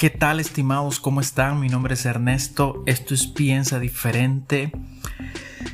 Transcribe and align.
¿Qué 0.00 0.08
tal 0.08 0.40
estimados? 0.40 0.98
¿Cómo 0.98 1.20
están? 1.20 1.60
Mi 1.60 1.68
nombre 1.68 1.92
es 1.92 2.06
Ernesto, 2.06 2.82
esto 2.86 3.12
es 3.12 3.26
Piensa 3.26 3.78
Diferente 3.78 4.72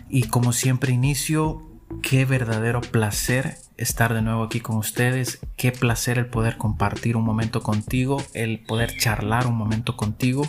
y 0.08 0.24
como 0.24 0.52
siempre 0.52 0.92
inicio, 0.92 1.62
qué 2.02 2.24
verdadero 2.24 2.80
placer 2.80 3.56
estar 3.76 4.14
de 4.14 4.22
nuevo 4.22 4.42
aquí 4.42 4.58
con 4.58 4.78
ustedes, 4.78 5.38
qué 5.56 5.70
placer 5.70 6.18
el 6.18 6.26
poder 6.26 6.56
compartir 6.56 7.16
un 7.16 7.22
momento 7.22 7.62
contigo, 7.62 8.20
el 8.34 8.58
poder 8.58 8.96
charlar 8.98 9.46
un 9.46 9.54
momento 9.54 9.96
contigo, 9.96 10.44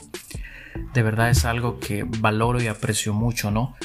de 0.95 1.03
verdad 1.03 1.29
es 1.29 1.45
algo 1.45 1.79
que 1.79 2.03
valoro 2.03 2.59
y 2.59 2.65
aprecio 2.65 3.13
mucho, 3.13 3.51
¿no? 3.51 3.75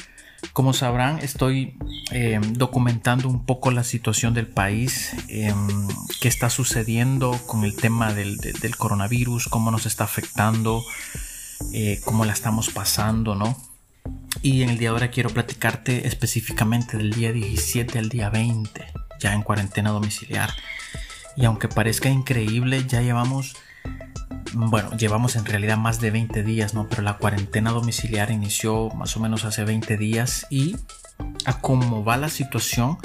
Como 0.51 0.73
sabrán, 0.73 1.19
estoy 1.19 1.77
eh, 2.11 2.39
documentando 2.51 3.29
un 3.29 3.45
poco 3.45 3.71
la 3.71 3.83
situación 3.83 4.33
del 4.33 4.47
país, 4.47 5.13
eh, 5.29 5.53
qué 6.21 6.27
está 6.27 6.49
sucediendo 6.49 7.39
con 7.47 7.63
el 7.63 7.75
tema 7.75 8.13
del, 8.13 8.37
coronavirus, 8.77 9.47
cómo 9.47 9.71
nos 9.71 9.85
está 9.85 10.03
afectando, 10.03 10.83
eh, 11.71 12.01
cómo 12.03 12.25
la 12.25 12.33
estamos 12.33 12.69
pasando, 12.69 13.35
¿no? 13.35 13.57
Y 14.41 14.61
en 14.63 14.69
el 14.69 14.77
día 14.77 14.89
de 14.89 14.93
ahora 14.93 15.11
quiero 15.11 15.29
platicarte 15.29 16.07
específicamente 16.07 16.97
del 16.97 17.11
día 17.11 17.31
17 17.31 17.97
al 17.97 18.09
día 18.09 18.29
20, 18.29 18.85
ya 19.19 19.33
en 19.33 19.41
cuarentena 19.41 19.91
domiciliar. 19.91 20.53
Y 21.35 21.45
aunque 21.45 21.67
parezca 21.67 22.09
increíble, 22.09 22.85
ya 22.85 23.01
llevamos 23.01 23.55
bueno, 24.53 24.91
llevamos 24.97 25.35
en 25.35 25.45
realidad 25.45 25.77
más 25.77 25.99
de 25.99 26.11
20 26.11 26.43
días, 26.43 26.73
¿no? 26.73 26.87
Pero 26.87 27.01
la 27.01 27.17
cuarentena 27.17 27.71
domiciliar 27.71 28.31
inició 28.31 28.89
más 28.91 29.15
o 29.17 29.19
menos 29.19 29.45
hace 29.45 29.63
20 29.63 29.97
días 29.97 30.45
y 30.49 30.75
a 31.45 31.59
cómo 31.59 32.03
va 32.03 32.17
la 32.17 32.29
situación 32.29 32.97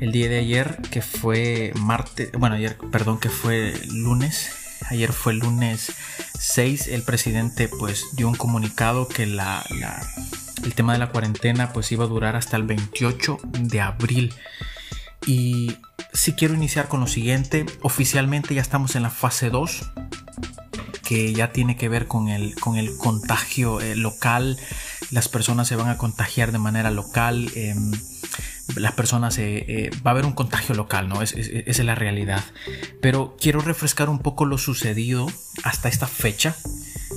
el 0.00 0.12
día 0.12 0.28
de 0.28 0.38
ayer, 0.38 0.78
que 0.90 1.02
fue 1.02 1.72
martes, 1.76 2.30
bueno, 2.32 2.54
ayer, 2.54 2.78
perdón, 2.92 3.18
que 3.18 3.28
fue 3.28 3.74
lunes, 3.90 4.78
ayer 4.88 5.12
fue 5.12 5.34
lunes 5.34 5.92
6, 6.38 6.88
el 6.88 7.02
presidente 7.02 7.68
pues 7.68 8.04
dio 8.14 8.28
un 8.28 8.34
comunicado 8.34 9.08
que 9.08 9.26
la, 9.26 9.64
el 10.62 10.74
tema 10.74 10.92
de 10.92 11.00
la 11.00 11.10
cuarentena 11.10 11.72
pues 11.72 11.90
iba 11.92 12.04
a 12.04 12.08
durar 12.08 12.36
hasta 12.36 12.56
el 12.56 12.62
28 12.62 13.38
de 13.60 13.80
abril. 13.80 14.32
Y 15.26 15.76
si 16.12 16.32
quiero 16.32 16.54
iniciar 16.54 16.88
con 16.88 17.00
lo 17.00 17.06
siguiente, 17.06 17.66
oficialmente 17.82 18.54
ya 18.54 18.62
estamos 18.62 18.96
en 18.96 19.02
la 19.02 19.10
fase 19.10 19.50
2 19.50 19.90
que 21.10 21.32
ya 21.32 21.50
tiene 21.50 21.76
que 21.76 21.88
ver 21.88 22.06
con 22.06 22.28
el, 22.28 22.54
con 22.54 22.76
el 22.76 22.96
contagio 22.96 23.80
eh, 23.80 23.96
local. 23.96 24.56
Las 25.10 25.28
personas 25.28 25.66
se 25.66 25.74
van 25.74 25.88
a 25.88 25.98
contagiar 25.98 26.52
de 26.52 26.58
manera 26.58 26.92
local. 26.92 27.50
Em, 27.56 27.90
las 28.76 28.92
personas 28.92 29.36
eh, 29.38 29.64
eh, 29.66 29.90
va 30.06 30.12
a 30.12 30.14
haber 30.14 30.24
un 30.24 30.34
contagio 30.34 30.72
local, 30.76 31.08
¿no? 31.08 31.20
Es, 31.20 31.32
esa 31.32 31.62
es 31.66 31.84
la 31.84 31.96
realidad. 31.96 32.44
Pero 33.02 33.36
quiero 33.40 33.60
refrescar 33.60 34.08
un 34.08 34.20
poco 34.20 34.44
lo 34.44 34.56
sucedido 34.56 35.26
hasta 35.64 35.88
esta 35.88 36.06
fecha. 36.06 36.54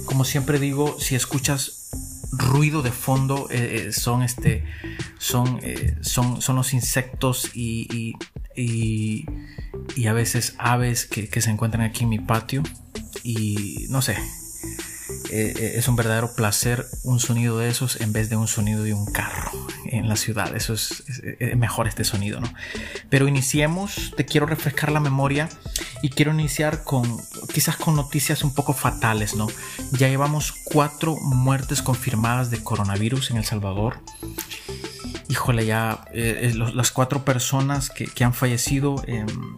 Como 0.06 0.26
siempre 0.26 0.58
digo, 0.58 1.00
si 1.00 1.14
escuchas 1.14 1.92
ruido 2.32 2.82
de 2.82 2.92
fondo, 2.92 3.48
son 3.92 4.24
este. 4.24 4.64
Son, 5.20 5.62
son, 6.02 6.42
son 6.42 6.56
los 6.56 6.74
insectos 6.74 7.52
y, 7.54 8.16
y, 8.56 9.28
a 10.08 10.14
veces 10.14 10.56
aves 10.58 11.06
que 11.06 11.42
se 11.42 11.52
encuentran 11.52 11.84
aquí 11.84 12.06
en 12.06 12.10
mi 12.10 12.18
patio 12.18 12.64
y 13.24 13.86
no 13.90 14.02
sé, 14.02 14.18
eh, 15.30 15.54
eh, 15.58 15.74
es 15.78 15.88
un 15.88 15.96
verdadero 15.96 16.34
placer 16.36 16.88
un 17.04 17.20
sonido 17.20 17.58
de 17.58 17.70
esos 17.70 18.00
en 18.02 18.14
vez 18.14 18.30
de 18.30 18.36
un 18.36 18.48
sonido 18.48 18.84
de 18.84 18.94
un 18.94 19.06
carro 19.06 19.52
en 19.86 20.08
la 20.08 20.16
ciudad. 20.16 20.56
Eso 20.56 20.74
es, 20.74 21.04
mejor 21.58 21.88
este 21.88 22.04
sonido, 22.04 22.40
¿no? 22.40 22.54
Pero 23.10 23.28
iniciemos, 23.28 24.14
te 24.16 24.26
quiero 24.26 24.46
refrescar 24.46 24.92
la 24.92 25.00
memoria 25.00 25.50
y 26.02 26.10
quiero 26.10 26.34
iniciar 26.34 26.84
con 26.84 27.20
quizás 27.54 27.78
con 27.78 27.96
noticias 27.96 28.44
un 28.44 28.54
poco 28.54 28.74
fatales, 28.74 29.36
¿no? 29.36 29.48
Ya 29.92 30.08
llevamos 30.08 30.54
cuatro 30.66 31.16
muertes 31.16 31.82
confirmadas 31.82 32.52
de 32.52 32.64
coronavirus 32.64 33.32
en 33.32 33.38
El 33.38 33.46
Salvador. 33.46 34.00
Híjole, 35.30 35.66
ya 35.66 36.06
eh, 36.14 36.54
las 36.54 36.92
cuatro 36.92 37.26
personas 37.26 37.90
que, 37.90 38.24
han 38.24 38.34
fallecido 38.34 39.02
em, 39.08 39.56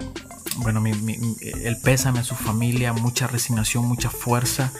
bueno, 0.57 0.83
el 0.85 1.77
pésame 1.83 2.19
a 2.19 2.23
su 2.23 2.35
familia, 2.35 2.93
mucha 2.93 3.27
resignación, 3.27 3.85
mucha 3.85 4.09
fuerza. 4.09 4.71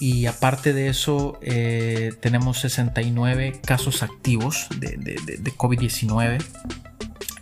Y 0.00 0.24
aparte 0.24 0.72
de 0.72 0.88
eso, 0.88 1.38
eh, 1.42 2.14
tenemos 2.20 2.58
69 2.60 3.60
casos 3.64 4.02
activos 4.02 4.66
de, 4.78 4.94
COVID-19. 5.58 6.42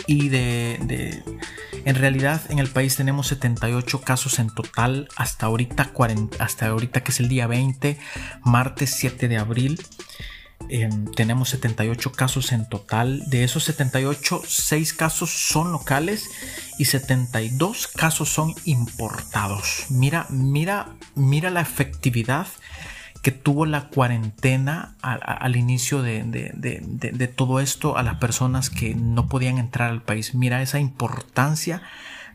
Y 0.08 0.28
de, 0.28 1.22
en 1.84 1.94
realidad 1.94 2.40
en 2.48 2.58
el 2.58 2.68
país 2.68 2.96
tenemos 2.96 3.28
78 3.28 4.00
casos 4.00 4.40
en 4.40 4.50
total 4.50 5.08
hasta 5.16 5.46
ahorita, 5.46 5.92
hasta 6.40 6.66
ahorita 6.66 7.02
que 7.02 7.12
es 7.12 7.20
el 7.20 7.28
día 7.28 7.46
20, 7.46 7.96
martes 8.42 8.90
7 8.98 9.28
de 9.28 9.36
abril. 9.36 9.80
Em, 10.68 11.06
tenemos 11.12 11.50
78 11.50 12.10
casos 12.12 12.50
en 12.50 12.68
total. 12.68 13.22
De 13.30 13.44
esos 13.44 13.62
78, 13.64 14.42
6 14.44 14.92
casos 14.94 15.30
son 15.30 15.70
locales 15.70 16.28
y 16.78 16.86
72 16.86 17.88
casos 17.88 18.28
son 18.28 18.54
importados. 18.64 19.86
Mira, 19.90 20.26
mira, 20.30 20.94
mira 21.14 21.50
la 21.50 21.60
efectividad 21.60 22.46
que 23.22 23.32
tuvo 23.32 23.66
la 23.66 23.88
cuarentena 23.88 24.94
al, 25.02 25.56
inicio 25.56 26.02
de, 26.02 26.22
de, 26.24 27.28
todo 27.28 27.60
esto 27.60 27.96
a 27.98 28.02
las 28.02 28.16
personas 28.16 28.70
que 28.70 28.94
no 28.94 29.28
podían 29.28 29.58
entrar 29.58 29.90
al 29.90 30.02
país. 30.02 30.34
Mira 30.34 30.62
esa 30.62 30.78
importancia 30.78 31.82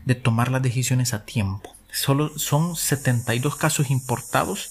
de 0.04 0.14
tomar 0.14 0.50
las 0.50 0.62
decisiones 0.62 1.14
a 1.14 1.24
tiempo. 1.24 1.74
Solo 1.90 2.38
son 2.38 2.76
72 2.76 3.56
casos 3.56 3.90
importados 3.90 4.70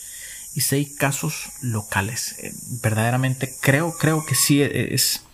y 0.54 0.62
seis 0.62 0.96
casos 0.98 1.50
locales. 1.62 2.36
Eh, 2.40 2.54
verdaderamente 2.82 3.52
creo, 3.62 3.94
creo 3.98 4.26
que 4.26 4.36
sí 4.36 4.62
es, 4.62 5.26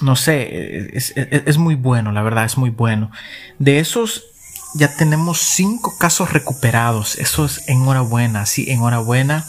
no 0.00 0.16
sé, 0.16 0.90
es, 0.96 1.58
muy 1.58 1.74
bueno, 1.74 2.12
la 2.12 2.22
verdad, 2.22 2.44
es 2.44 2.56
muy 2.56 2.70
bueno. 2.70 3.10
De 3.58 3.78
esos 3.78 4.24
ya 4.74 4.94
tenemos 4.96 5.38
cinco 5.38 5.98
casos 5.98 6.32
recuperados. 6.32 7.16
Eso 7.18 7.44
es 7.44 7.68
enhorabuena, 7.68 8.46
sí, 8.46 8.70
enhorabuena. 8.70 9.44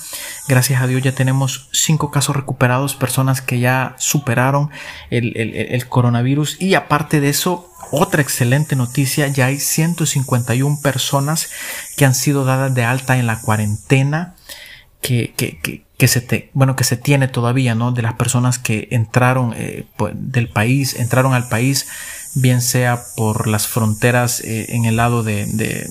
Gracias 0.47 0.81
a 0.81 0.88
Dios 0.88 1.03
ya 1.03 1.13
tenemos 1.13 1.69
cinco 1.72 2.11
casos 2.11 2.35
recuperados, 2.35 2.95
personas 2.95 3.41
que 3.41 3.59
ya 3.59 3.95
superaron 3.97 4.69
el, 5.09 5.35
el 5.35 5.88
coronavirus. 5.88 6.59
Y 6.59 6.73
aparte 6.75 7.22
de 7.22 7.29
eso, 7.29 7.72
otra 7.91 8.22
excelente 8.22 8.75
noticia, 8.75 9.28
ya 9.28 9.47
hay 9.47 9.59
151 9.59 10.79
personas 10.81 11.50
que 11.97 12.06
han 12.06 12.16
sido 12.16 12.45
dadas 12.45 12.73
de 12.73 12.84
alta 12.84 13.17
en 13.17 13.28
la 13.28 13.40
cuarentena 13.41 14.35
que, 15.01 15.34
que, 15.35 15.59
que, 15.59 15.84
se 16.07 16.22
te, 16.22 16.50
bueno, 16.53 16.75
que 16.75 16.84
se 16.84 16.97
tiene 16.97 17.28
todavía, 17.28 17.75
¿no? 17.75 17.91
De 17.91 18.01
las 18.01 18.13
personas 18.13 18.59
que 18.59 18.88
entraron 18.91 19.53
eh, 19.56 19.85
del 20.13 20.50
país, 20.50 20.95
entraron 20.95 21.34
al 21.34 21.47
país, 21.47 21.88
bien 22.35 22.62
sea 22.62 23.01
por 23.16 23.47
las 23.47 23.67
fronteras 23.67 24.40
eh, 24.41 24.67
en 24.69 24.85
el 24.85 24.95
lado 24.95 25.23
de, 25.23 25.45
de 25.45 25.90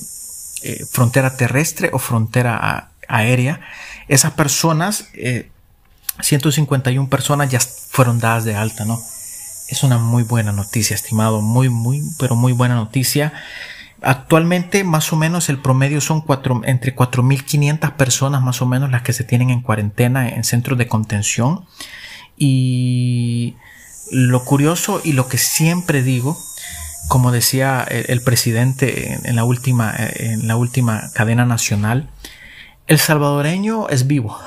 eh, 0.63 0.85
frontera 0.91 1.37
terrestre 1.37 1.91
o 1.93 1.99
frontera 1.99 2.91
aérea. 3.09 3.61
Esas 4.09 4.33
personas, 4.33 5.09
151 6.21 7.09
personas 7.09 7.51
ya 7.51 7.61
fueron 7.61 8.19
dadas 8.19 8.45
de 8.45 8.57
alta, 8.57 8.85
¿no? 8.85 9.01
Es 9.69 9.85
una 9.85 9.99
muy 9.99 10.25
buena 10.25 10.51
noticia, 10.51 10.95
estimado, 10.95 11.41
muy, 11.41 11.69
muy, 11.69 12.03
pero 12.19 12.35
muy 12.35 12.53
buena 12.53 12.75
noticia. 12.75 13.33
Actualmente 14.03 14.83
más 14.85 15.13
o 15.13 15.17
menos 15.17 15.49
el 15.49 15.59
promedio 15.59 16.01
son 16.01 16.23
cuatro, 16.23 16.63
entre 16.65 16.95
4.500 16.95 17.93
personas 17.97 18.43
más 18.43 18.63
o 18.63 18.67
menos 18.67 18.91
las 18.91 19.03
que 19.03 19.13
se 19.13 19.25
tienen 19.25 19.51
en 19.51 19.61
cuarentena 19.61 20.29
en 20.29 20.45
centros 20.45 20.79
de 20.79 20.89
contención. 20.89 21.67
Y 22.37 23.57
lo 24.11 24.45
curioso 24.45 25.01
y 25.05 25.13
lo 25.13 25.29
que 25.29 25.37
siempre 25.37 26.03
digo, 26.03 26.39
como 27.09 27.33
decía 27.33 27.83
el, 27.83 28.23
presidente 28.23 29.19
en, 29.25 29.37
la 29.37 29.45
última, 29.45 29.95
en 29.97 30.49
la 30.49 30.57
última 30.57 31.11
cadena 31.15 31.45
nacional, 31.45 32.09
el 32.87 32.99
salvadoreño 32.99 33.89
es 33.89 34.07
vivo. 34.07 34.39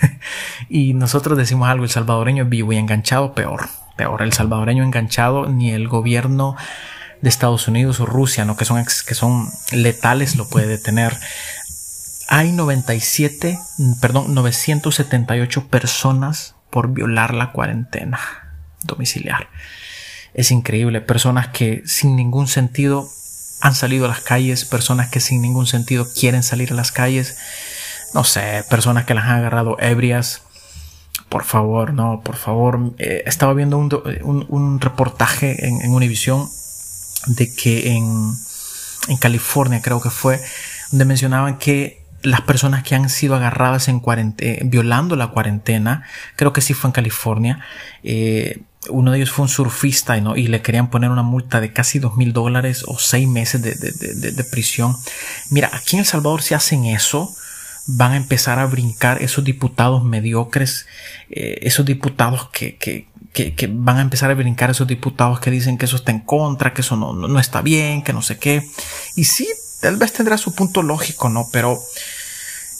y 0.68 0.94
nosotros 0.94 1.36
decimos 1.36 1.68
algo, 1.68 1.84
el 1.84 1.90
salvadoreño 1.90 2.44
es 2.44 2.48
vivo 2.48 2.72
y 2.72 2.78
enganchado 2.78 3.34
peor. 3.34 3.68
Peor, 3.96 4.22
el 4.22 4.32
salvadoreño 4.32 4.82
enganchado 4.82 5.46
ni 5.46 5.70
el 5.70 5.86
gobierno 5.86 6.56
de 7.22 7.28
Estados 7.28 7.68
Unidos 7.68 8.00
o 8.00 8.06
Rusia, 8.06 8.44
¿no? 8.44 8.56
que, 8.56 8.64
son, 8.64 8.84
que 8.84 9.14
son 9.14 9.48
letales, 9.70 10.36
lo 10.36 10.48
puede 10.48 10.66
detener. 10.66 11.16
Hay 12.28 12.52
97, 12.52 13.58
perdón, 14.00 14.34
978 14.34 15.68
personas 15.68 16.56
por 16.70 16.92
violar 16.92 17.32
la 17.32 17.52
cuarentena 17.52 18.18
domiciliar. 18.82 19.48
Es 20.34 20.50
increíble. 20.50 21.00
Personas 21.00 21.48
que 21.48 21.82
sin 21.86 22.16
ningún 22.16 22.48
sentido 22.48 23.08
han 23.60 23.74
salido 23.74 24.06
a 24.06 24.08
las 24.08 24.20
calles, 24.20 24.64
personas 24.64 25.08
que 25.08 25.20
sin 25.20 25.40
ningún 25.40 25.66
sentido 25.66 26.06
quieren 26.18 26.42
salir 26.42 26.72
a 26.72 26.74
las 26.74 26.90
calles. 26.90 27.38
No 28.14 28.24
sé, 28.24 28.64
personas 28.68 29.04
que 29.04 29.14
las 29.14 29.24
han 29.24 29.36
agarrado 29.38 29.76
ebrias. 29.78 30.42
Por 31.28 31.44
favor, 31.44 31.92
no, 31.92 32.22
por 32.24 32.36
favor. 32.36 32.94
Eh, 32.98 33.22
estaba 33.26 33.54
viendo 33.54 33.78
un, 33.78 34.46
un, 34.48 34.80
reportaje 34.80 35.66
en, 35.68 35.82
en 35.82 35.92
Univision 35.92 36.48
de 37.26 37.54
que 37.54 37.92
en, 37.92 38.32
en 39.08 39.16
California 39.16 39.82
creo 39.82 40.00
que 40.00 40.10
fue, 40.10 40.40
donde 40.90 41.04
mencionaban 41.04 41.58
que 41.58 42.02
las 42.22 42.42
personas 42.42 42.84
que 42.84 42.94
han 42.94 43.10
sido 43.10 43.34
agarradas 43.34 43.88
en 43.88 44.00
cuarentena, 44.00 44.60
violando 44.64 45.16
la 45.16 45.28
cuarentena, 45.28 46.04
creo 46.36 46.52
que 46.52 46.60
sí 46.60 46.74
fue 46.74 46.88
en 46.88 46.92
California, 46.92 47.60
eh, 48.04 48.62
uno 48.90 49.12
de 49.12 49.18
ellos 49.18 49.30
fue 49.30 49.44
un 49.44 49.48
surfista 49.48 50.20
¿no? 50.20 50.36
y 50.36 50.48
le 50.48 50.62
querían 50.62 50.90
poner 50.90 51.10
una 51.10 51.22
multa 51.22 51.60
de 51.60 51.72
casi 51.72 51.98
dos 51.98 52.16
mil 52.16 52.32
dólares 52.32 52.84
o 52.86 52.98
seis 52.98 53.28
meses 53.28 53.62
de, 53.62 53.74
de, 53.74 54.32
de, 54.32 54.44
prisión. 54.44 54.96
Mira, 55.50 55.70
aquí 55.72 55.96
en 55.96 56.00
El 56.00 56.06
Salvador 56.06 56.42
si 56.42 56.54
hacen 56.54 56.84
eso, 56.86 57.34
van 57.86 58.12
a 58.12 58.16
empezar 58.16 58.58
a 58.58 58.66
brincar 58.66 59.22
esos 59.22 59.44
diputados 59.44 60.04
mediocres, 60.04 60.86
eh, 61.30 61.58
esos 61.62 61.86
diputados 61.86 62.48
que, 62.50 62.76
que, 62.76 63.06
que, 63.32 63.68
van 63.72 63.98
a 63.98 64.02
empezar 64.02 64.30
a 64.30 64.34
brincar 64.34 64.70
esos 64.70 64.86
diputados 64.86 65.40
que 65.40 65.50
dicen 65.50 65.78
que 65.78 65.86
eso 65.86 65.96
está 65.96 66.12
en 66.12 66.20
contra, 66.20 66.74
que 66.74 66.82
eso 66.82 66.96
no, 66.96 67.12
no, 67.12 67.28
no 67.28 67.40
está 67.40 67.62
bien, 67.62 68.02
que 68.02 68.12
no 68.12 68.22
sé 68.22 68.38
qué. 68.38 68.62
Y 69.16 69.24
sí, 69.24 69.48
tal 69.80 69.96
vez 69.96 70.12
tendrá 70.12 70.36
su 70.36 70.54
punto 70.54 70.82
lógico, 70.82 71.28
¿no? 71.28 71.46
Pero 71.52 71.78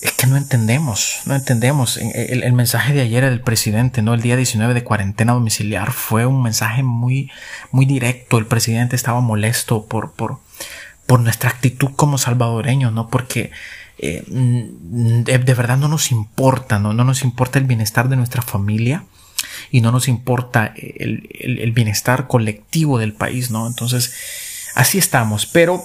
es 0.03 0.13
que 0.13 0.27
no 0.27 0.37
entendemos, 0.37 1.21
no 1.27 1.35
entendemos. 1.35 1.97
El, 1.97 2.53
mensaje 2.53 2.93
de 2.93 3.03
ayer 3.03 3.25
del 3.25 3.41
presidente, 3.41 4.03
¿no? 4.03 4.15
El 4.15 4.21
día 4.21 4.37
19 4.37 4.75
de 4.75 4.85
cuarentena 4.85 5.33
domiciliar 5.33 5.93
fue 5.93 6.27
un 6.27 6.43
mensaje 6.43 6.83
muy, 6.83 7.31
muy 7.71 7.87
directo. 7.87 8.37
El 8.37 8.47
presidente 8.47 8.97
estaba 8.97 9.21
molesto 9.21 9.87
por, 9.87 10.13
por, 10.13 10.41
por 11.07 11.21
nuestra 11.21 11.51
actitud 11.51 11.91
como 11.95 12.19
salvadoreños, 12.19 12.93
¿no? 12.93 13.09
Porque 13.09 13.53
eh, 13.99 14.25
de, 14.27 15.55
verdad 15.55 15.79
no 15.79 15.87
nos 15.87 16.11
importa, 16.11 16.81
¿no? 16.81 16.93
No 16.93 17.05
nos 17.05 17.23
importa 17.23 17.61
el 17.61 17.65
bienestar 17.65 18.09
de 18.09 18.17
nuestra 18.17 18.43
familia 18.43 19.05
y 19.71 19.81
no 19.81 19.93
nos 19.93 20.09
importa 20.09 20.73
el, 20.77 21.29
el, 21.41 21.73
bienestar 21.73 22.27
colectivo 22.27 22.99
del 22.99 23.13
país, 23.13 23.51
¿no? 23.51 23.67
Entonces, 23.67 24.15
así 24.75 24.99
estamos. 24.99 25.47
Pero 25.47 25.85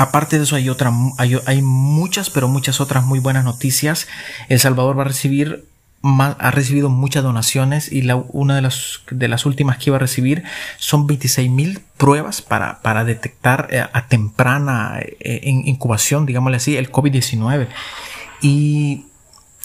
Aparte 0.00 0.38
de 0.38 0.44
eso 0.44 0.54
hay 0.54 0.68
otra, 0.68 0.92
hay, 1.18 1.40
hay, 1.44 1.60
muchas, 1.60 2.30
pero 2.30 2.46
muchas 2.46 2.80
otras 2.80 3.04
muy 3.04 3.18
buenas 3.18 3.44
noticias. 3.44 4.06
El 4.48 4.60
Salvador 4.60 4.96
va 4.96 5.02
a 5.02 5.06
recibir 5.06 5.66
ha 6.02 6.50
recibido 6.52 6.90
muchas 6.90 7.24
donaciones 7.24 7.90
y 7.90 8.08
una 8.32 8.54
de 8.54 8.62
las, 8.62 9.00
de 9.10 9.26
las 9.26 9.46
últimas 9.46 9.78
que 9.78 9.90
iba 9.90 9.96
a 9.96 10.00
recibir 10.00 10.44
son 10.76 11.08
26 11.08 11.50
mil 11.50 11.80
pruebas 11.96 12.40
para, 12.40 12.80
para 12.82 13.04
detectar 13.04 13.68
eh, 13.72 13.80
a 13.80 14.06
temprana 14.06 15.00
eh, 15.00 15.40
incubación, 15.44 16.24
digámosle 16.24 16.58
así, 16.58 16.76
el 16.76 16.92
COVID-19. 16.92 17.66
Y 18.40 19.06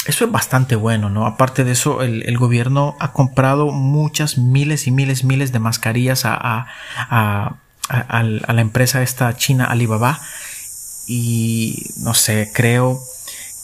eso 0.06 0.26
es 0.26 0.32
bastante 0.32 0.76
bueno, 0.76 1.10
¿no? 1.10 1.26
Aparte 1.26 1.64
de 1.64 1.72
eso, 1.72 2.02
el, 2.02 2.38
gobierno 2.38 2.96
ha 3.00 3.14
comprado 3.14 3.72
muchas 3.72 4.38
miles 4.38 4.88
y 4.88 4.92
miles, 4.92 5.24
miles 5.24 5.52
de 5.52 5.60
mascarillas 5.60 6.26
a, 6.26 6.36
a, 6.36 6.68
a 7.10 7.64
a, 7.90 8.24
la 8.24 8.62
empresa 8.62 9.02
esta 9.02 9.36
china 9.36 9.66
Alibaba 9.66 10.20
y 11.08 11.92
no 11.98 12.14
sé, 12.14 12.52
creo 12.54 13.00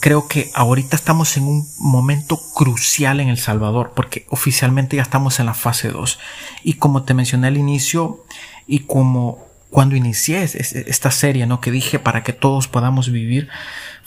creo 0.01 0.27
que 0.27 0.49
ahorita 0.53 0.95
estamos 0.95 1.35
en 1.37 1.43
un 1.43 1.67
momento 1.77 2.39
crucial 2.53 3.19
en 3.19 3.29
El 3.29 3.37
Salvador 3.37 3.93
porque 3.95 4.25
oficialmente 4.29 4.95
ya 4.95 5.01
estamos 5.01 5.39
en 5.39 5.45
la 5.45 5.53
fase 5.53 5.89
2 5.89 6.19
y 6.63 6.75
como 6.75 7.03
te 7.03 7.13
mencioné 7.13 7.47
al 7.47 7.57
inicio 7.57 8.25
y 8.67 8.79
como 8.79 9.45
cuando 9.69 9.95
inicié 9.95 10.41
esta 10.43 11.11
serie, 11.11 11.45
¿no? 11.45 11.61
Que 11.61 11.69
dije 11.69 11.99
para 11.99 12.23
que 12.23 12.33
todos 12.33 12.67
podamos 12.67 13.11
vivir, 13.11 13.49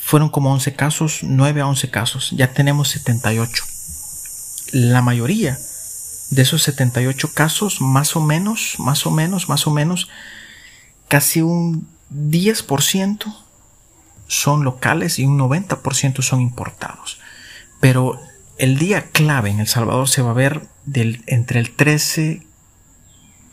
fueron 0.04 0.28
como 0.28 0.52
11 0.52 0.74
casos, 0.74 1.20
9 1.22 1.60
a 1.60 1.66
11 1.68 1.90
casos, 1.90 2.30
ya 2.32 2.52
tenemos 2.52 2.88
78. 2.88 3.64
La 4.72 5.00
mayoría 5.00 5.56
de 6.30 6.42
esos 6.42 6.62
78 6.62 7.32
casos, 7.32 7.80
más 7.80 8.16
o 8.16 8.20
menos, 8.20 8.74
más 8.78 9.06
o 9.06 9.10
menos, 9.10 9.48
más 9.48 9.66
o 9.66 9.70
menos, 9.70 10.08
casi 11.08 11.40
un 11.40 11.86
10% 12.10 13.32
son 14.26 14.64
locales 14.64 15.18
y 15.18 15.24
un 15.24 15.38
90% 15.38 16.22
son 16.22 16.40
importados. 16.40 17.20
Pero 17.80 18.20
el 18.58 18.78
día 18.78 19.10
clave 19.12 19.50
en 19.50 19.60
El 19.60 19.68
Salvador 19.68 20.08
se 20.08 20.22
va 20.22 20.30
a 20.30 20.34
ver 20.34 20.68
del, 20.84 21.22
entre 21.26 21.60
el 21.60 21.76
13, 21.76 22.42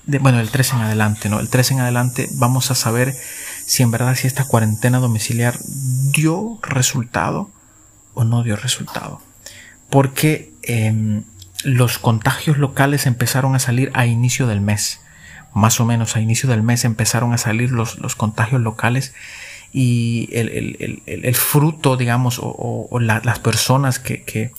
de, 0.06 0.20
bueno, 0.20 0.40
el 0.40 0.50
13 0.50 0.76
en 0.76 0.82
adelante, 0.82 1.30
¿no? 1.30 1.40
El 1.40 1.50
13 1.50 1.76
en 1.76 1.80
adelante 1.82 2.30
vamos 2.34 2.72
a 2.72 2.76
saber 2.76 3.14
si 3.66 3.84
en 3.84 3.92
verdad 3.92 4.16
si 4.16 4.26
esta 4.26 4.46
cuarentena 4.46 4.98
domiciliar 5.00 5.60
dio 6.20 6.60
resultado 6.62 7.50
o 8.14 8.24
no 8.24 8.44
dio 8.44 8.56
resultado. 8.56 9.22
Porque 9.90 10.54
eh, 10.64 11.24
los 11.64 11.98
contagios 12.00 12.58
locales 12.58 13.06
empezaron 13.06 13.56
a 13.56 13.60
salir 13.60 13.92
a 13.94 14.06
inicio 14.06 14.48
del 14.48 14.62
mes. 14.62 15.02
Más 15.54 15.80
o 15.80 15.86
menos 15.86 16.16
a 16.16 16.22
inicio 16.22 16.50
del 16.50 16.62
mes 16.62 16.86
empezaron 16.86 17.34
a 17.34 17.38
salir 17.38 17.72
los, 17.72 17.98
los 18.00 18.16
contagios 18.16 18.62
locales 18.62 19.14
y 19.72 20.30
el, 20.32 20.50
el, 20.50 21.02
el, 21.06 21.26
el 21.26 21.36
fruto, 21.36 21.96
digamos, 21.96 22.40
o, 22.40 22.88
o 22.90 23.00
la, 23.00 23.22
las 23.24 23.40
personas 23.40 24.00
que, 24.00 24.24
que, 24.24 24.52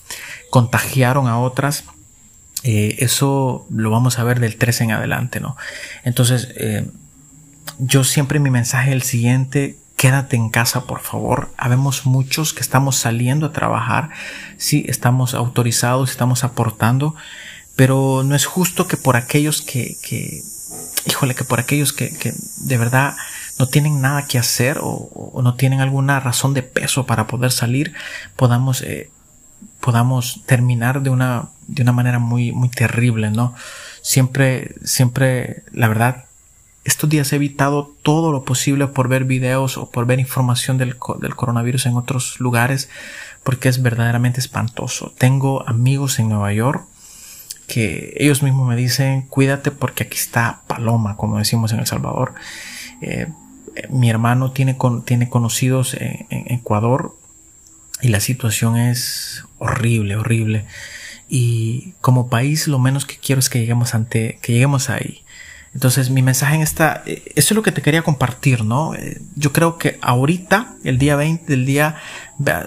contagiaron 0.50 1.28
a 1.28 1.38
otras, 1.38 1.84
eh, 2.62 2.96
eso 2.98 3.66
lo 3.70 3.90
vamos 3.90 4.18
a 4.18 4.24
ver 4.24 4.40
del 4.40 4.56
13 4.56 4.84
en 4.84 4.92
adelante, 4.92 5.40
¿no? 5.40 5.56
Entonces, 6.04 6.48
eh, 6.56 6.86
yo 7.78 8.04
siempre 8.04 8.38
mi 8.40 8.50
mensaje 8.50 8.90
es 8.90 8.96
el 8.96 9.02
siguiente, 9.02 9.76
quédate 10.00 10.34
en 10.34 10.48
casa, 10.48 10.86
por 10.86 11.00
favor. 11.00 11.50
Habemos 11.58 12.06
muchos 12.06 12.54
que 12.54 12.62
estamos 12.62 12.96
saliendo 12.96 13.44
a 13.44 13.52
trabajar, 13.52 14.08
sí, 14.56 14.86
estamos 14.88 15.34
autorizados, 15.34 16.10
estamos 16.10 16.42
aportando, 16.42 17.14
pero 17.76 18.22
no 18.24 18.34
es 18.34 18.46
justo 18.46 18.88
que 18.88 18.96
por 18.96 19.16
aquellos 19.16 19.60
que, 19.60 19.98
que 20.02 20.40
híjole, 21.04 21.34
que 21.34 21.44
por 21.44 21.60
aquellos 21.60 21.92
que, 21.92 22.16
que 22.16 22.32
de 22.32 22.78
verdad 22.78 23.14
no 23.58 23.66
tienen 23.66 24.00
nada 24.00 24.26
que 24.26 24.38
hacer 24.38 24.78
o, 24.78 24.88
o, 24.88 25.42
no 25.42 25.54
tienen 25.56 25.80
alguna 25.80 26.18
razón 26.18 26.54
de 26.54 26.62
peso 26.62 27.04
para 27.04 27.26
poder 27.26 27.52
salir, 27.52 27.92
podamos, 28.36 28.80
eh, 28.80 29.10
podamos 29.80 30.40
terminar 30.46 31.02
de 31.02 31.10
una, 31.10 31.50
de 31.66 31.82
una 31.82 31.92
manera 31.92 32.18
muy, 32.18 32.52
muy 32.52 32.70
terrible, 32.70 33.30
¿no? 33.30 33.54
Siempre, 34.00 34.76
siempre, 34.82 35.62
la 35.72 35.88
verdad, 35.88 36.24
estos 36.90 37.08
días 37.08 37.32
he 37.32 37.36
evitado 37.36 37.94
todo 38.02 38.32
lo 38.32 38.44
posible 38.44 38.86
por 38.88 39.08
ver 39.08 39.24
videos 39.24 39.78
o 39.78 39.90
por 39.90 40.06
ver 40.06 40.20
información 40.20 40.76
del, 40.76 40.96
del, 41.20 41.36
coronavirus 41.36 41.86
en 41.86 41.96
otros 41.96 42.40
lugares 42.40 42.88
porque 43.44 43.68
es 43.68 43.80
verdaderamente 43.82 44.40
espantoso. 44.40 45.12
Tengo 45.16 45.66
amigos 45.68 46.18
en 46.18 46.28
Nueva 46.28 46.52
York 46.52 46.86
que 47.66 48.14
ellos 48.16 48.42
mismos 48.42 48.68
me 48.68 48.76
dicen 48.76 49.22
cuídate 49.22 49.70
porque 49.70 50.04
aquí 50.04 50.18
está 50.18 50.62
Paloma, 50.66 51.16
como 51.16 51.38
decimos 51.38 51.72
en 51.72 51.78
El 51.78 51.86
Salvador. 51.86 52.34
Eh, 53.00 53.28
mi 53.88 54.10
hermano 54.10 54.50
tiene, 54.50 54.76
tiene 55.04 55.28
conocidos 55.28 55.94
en, 55.94 56.26
en 56.30 56.52
Ecuador 56.54 57.16
y 58.02 58.08
la 58.08 58.20
situación 58.20 58.76
es 58.76 59.44
horrible, 59.58 60.16
horrible. 60.16 60.66
Y 61.28 61.92
como 62.00 62.28
país 62.28 62.66
lo 62.66 62.80
menos 62.80 63.06
que 63.06 63.16
quiero 63.16 63.38
es 63.38 63.48
que 63.48 63.60
lleguemos 63.60 63.94
ante, 63.94 64.40
que 64.42 64.52
lleguemos 64.52 64.90
ahí. 64.90 65.22
Entonces 65.74 66.10
mi 66.10 66.22
mensaje 66.22 66.56
en 66.56 66.62
esta, 66.62 67.02
eh, 67.06 67.22
eso 67.36 67.54
es 67.54 67.56
lo 67.56 67.62
que 67.62 67.72
te 67.72 67.82
quería 67.82 68.02
compartir, 68.02 68.64
¿no? 68.64 68.94
Eh, 68.94 69.20
yo 69.36 69.52
creo 69.52 69.78
que 69.78 69.98
ahorita, 70.02 70.74
el 70.84 70.98
día 70.98 71.16
20, 71.16 71.44
del 71.46 71.66
día, 71.66 71.96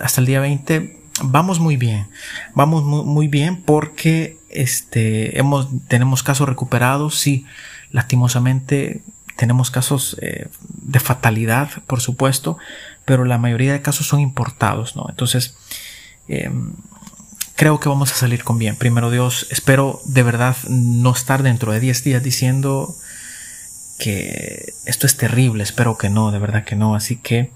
hasta 0.02 0.22
el 0.22 0.28
día 0.28 0.40
20, 0.40 1.00
vamos 1.24 1.60
muy 1.60 1.78
bien. 1.78 2.08
Vamos 2.56 2.84
muy, 2.84 3.04
muy 3.04 3.28
bien 3.28 3.62
porque, 3.62 4.38
este, 4.50 5.38
hemos, 5.38 5.68
tenemos 5.88 6.24
casos 6.24 6.48
recuperados, 6.48 7.20
sí, 7.20 7.46
lastimosamente 7.92 9.02
tenemos 9.36 9.72
casos 9.72 10.18
eh, 10.22 10.48
de 10.70 11.00
fatalidad, 11.00 11.70
por 11.88 12.02
supuesto, 12.02 12.58
pero 13.06 13.26
la 13.26 13.38
mayoría 13.38 13.74
de 13.74 13.82
casos 13.82 14.08
son 14.08 14.20
importados, 14.20 14.96
¿no? 14.96 15.08
Entonces, 15.10 15.56
eh, 16.28 16.52
creo 17.56 17.80
que 17.80 17.90
vamos 17.90 18.12
a 18.12 18.16
salir 18.16 18.44
con 18.44 18.58
bien. 18.58 18.76
Primero 18.76 19.12
Dios, 19.12 19.48
espero 19.50 20.02
de 20.06 20.24
verdad 20.24 20.56
no 20.70 21.12
estar 21.12 21.44
dentro 21.44 21.72
de 21.72 21.80
10 21.80 22.04
días 22.04 22.24
diciendo 22.24 22.96
que 24.00 24.74
esto 24.86 25.06
es 25.06 25.18
terrible, 25.18 25.64
espero 25.64 25.98
que 25.98 26.10
no, 26.10 26.32
de 26.32 26.40
verdad 26.40 26.66
que 26.66 26.76
no. 26.76 26.96
Así 26.96 27.18
que 27.18 27.52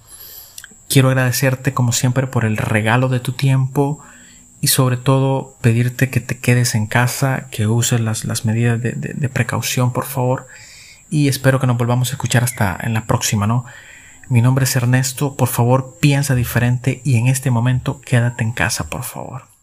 quiero 0.88 1.10
agradecerte 1.10 1.74
como 1.74 1.92
siempre 1.92 2.28
por 2.28 2.46
el 2.46 2.58
regalo 2.58 3.10
de 3.10 3.20
tu 3.20 3.34
tiempo 3.34 4.00
y 4.62 4.68
sobre 4.68 4.98
todo 4.98 5.56
pedirte 5.62 6.10
que 6.10 6.20
te 6.20 6.40
quedes 6.40 6.76
en 6.76 6.88
casa, 6.88 7.48
que 7.52 7.68
uses 7.68 8.00
las, 8.00 8.26
las 8.26 8.46
medidas 8.46 8.82
de, 8.82 8.94
de, 8.94 9.14
de 9.14 9.30
precaución, 9.30 9.94
por 9.94 10.06
favor. 10.06 10.48
Y 11.10 11.28
espero 11.28 11.60
que 11.60 11.68
nos 11.68 11.78
volvamos 11.78 12.10
a 12.10 12.14
escuchar 12.14 12.44
hasta 12.44 12.78
en 12.82 12.94
la 12.94 13.06
próxima, 13.06 13.48
¿no? 13.48 13.66
Mi 14.30 14.42
nombre 14.42 14.66
es 14.66 14.76
Ernesto, 14.76 15.38
por 15.38 15.48
favor 15.48 15.98
piensa 16.02 16.36
diferente 16.36 17.02
y 17.06 17.16
en 17.16 17.28
este 17.28 17.50
momento 17.50 18.02
quédate 18.02 18.44
en 18.44 18.52
casa, 18.52 18.90
por 18.90 19.04
favor. 19.04 19.57